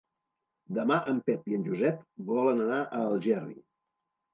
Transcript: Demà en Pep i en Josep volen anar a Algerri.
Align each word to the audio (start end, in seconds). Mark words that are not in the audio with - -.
Demà 0.77 0.97
en 1.11 1.21
Pep 1.29 1.53
i 1.53 1.59
en 1.59 1.67
Josep 1.69 2.03
volen 2.33 2.67
anar 2.67 2.83
a 2.91 3.07
Algerri. 3.07 3.61